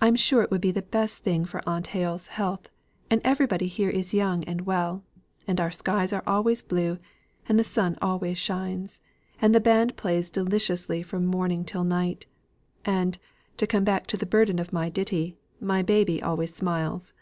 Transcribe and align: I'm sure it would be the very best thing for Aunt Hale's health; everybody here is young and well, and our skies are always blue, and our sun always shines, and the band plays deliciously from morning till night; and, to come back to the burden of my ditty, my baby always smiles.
I'm 0.00 0.16
sure 0.16 0.42
it 0.42 0.50
would 0.50 0.60
be 0.60 0.72
the 0.72 0.80
very 0.80 0.90
best 1.04 1.22
thing 1.22 1.44
for 1.44 1.62
Aunt 1.68 1.86
Hale's 1.94 2.26
health; 2.26 2.68
everybody 3.08 3.68
here 3.68 3.90
is 3.90 4.12
young 4.12 4.42
and 4.42 4.62
well, 4.62 5.04
and 5.46 5.60
our 5.60 5.70
skies 5.70 6.12
are 6.12 6.24
always 6.26 6.62
blue, 6.62 6.98
and 7.48 7.56
our 7.56 7.62
sun 7.62 7.96
always 8.02 8.38
shines, 8.38 8.98
and 9.40 9.54
the 9.54 9.60
band 9.60 9.96
plays 9.96 10.30
deliciously 10.30 11.00
from 11.00 11.26
morning 11.26 11.64
till 11.64 11.84
night; 11.84 12.26
and, 12.84 13.18
to 13.56 13.68
come 13.68 13.84
back 13.84 14.08
to 14.08 14.16
the 14.16 14.26
burden 14.26 14.58
of 14.58 14.72
my 14.72 14.88
ditty, 14.88 15.36
my 15.60 15.80
baby 15.80 16.20
always 16.20 16.52
smiles. 16.52 17.12